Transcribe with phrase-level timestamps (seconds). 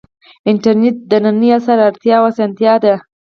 [0.49, 2.95] انټرنیټ د ننني عصر اړتیا او اسانتیا ده.